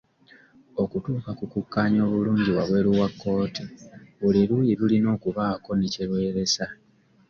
Okutuuka 0.83 1.31
ku 1.37 1.45
kukkaanya 1.51 2.01
obulungi 2.07 2.49
wabweru 2.57 2.91
wa 2.99 3.07
kkooti, 3.11 3.63
buli 4.19 4.41
luuyi 4.49 4.73
lulina 4.79 5.07
okubaako 5.15 5.69
ne 5.75 5.87
kye 5.93 6.03
lweresa. 6.09 6.65